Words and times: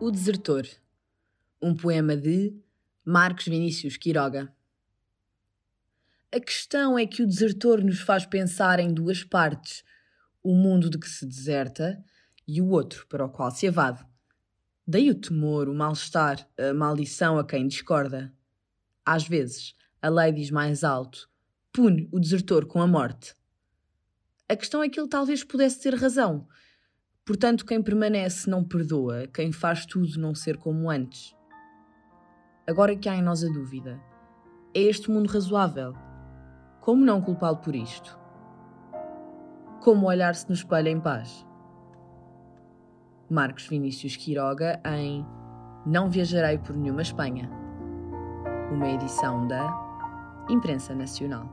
O 0.00 0.12
Desertor, 0.12 0.64
um 1.60 1.74
poema 1.74 2.16
de 2.16 2.54
Marcos 3.04 3.46
Vinícius 3.46 3.96
Quiroga. 3.96 4.54
A 6.32 6.38
questão 6.38 6.96
é 6.96 7.04
que 7.04 7.20
o 7.20 7.26
desertor 7.26 7.82
nos 7.82 7.98
faz 7.98 8.24
pensar 8.24 8.78
em 8.78 8.94
duas 8.94 9.24
partes: 9.24 9.82
o 10.40 10.54
mundo 10.54 10.88
de 10.88 10.98
que 10.98 11.08
se 11.08 11.26
deserta 11.26 12.00
e 12.46 12.60
o 12.60 12.68
outro 12.68 13.08
para 13.08 13.24
o 13.24 13.28
qual 13.28 13.50
se 13.50 13.66
evade. 13.66 14.06
Daí 14.86 15.10
o 15.10 15.16
temor, 15.16 15.68
o 15.68 15.74
mal-estar, 15.74 16.48
a 16.56 16.72
maldição 16.72 17.36
a 17.36 17.44
quem 17.44 17.66
discorda. 17.66 18.32
Às 19.04 19.26
vezes, 19.26 19.74
a 20.00 20.08
lei 20.08 20.30
diz 20.30 20.52
mais 20.52 20.84
alto: 20.84 21.28
pune 21.72 22.08
o 22.12 22.20
desertor 22.20 22.66
com 22.66 22.80
a 22.80 22.86
morte. 22.86 23.34
A 24.48 24.54
questão 24.54 24.80
é 24.80 24.88
que 24.88 25.00
ele 25.00 25.08
talvez 25.08 25.42
pudesse 25.42 25.80
ter 25.80 25.94
razão. 25.96 26.46
Portanto, 27.28 27.66
quem 27.66 27.82
permanece 27.82 28.48
não 28.48 28.64
perdoa, 28.64 29.26
quem 29.26 29.52
faz 29.52 29.84
tudo 29.84 30.18
não 30.18 30.34
ser 30.34 30.56
como 30.56 30.88
antes. 30.88 31.36
Agora 32.66 32.96
que 32.96 33.06
há 33.06 33.14
em 33.14 33.20
nós 33.20 33.44
a 33.44 33.48
dúvida, 33.48 34.00
é 34.74 34.80
este 34.80 35.10
mundo 35.10 35.28
razoável? 35.28 35.92
Como 36.80 37.04
não 37.04 37.20
culpá-lo 37.20 37.58
por 37.58 37.76
isto? 37.76 38.18
Como 39.82 40.06
olhar-se 40.06 40.48
no 40.48 40.54
espelho 40.54 40.88
em 40.88 40.98
paz? 40.98 41.46
Marcos 43.28 43.66
Vinícius 43.66 44.16
Quiroga 44.16 44.80
em 44.86 45.22
Não 45.84 46.08
Viajarei 46.08 46.56
por 46.56 46.74
Nenhuma 46.74 47.02
Espanha, 47.02 47.50
uma 48.72 48.88
edição 48.88 49.46
da 49.46 49.68
Imprensa 50.48 50.94
Nacional. 50.94 51.46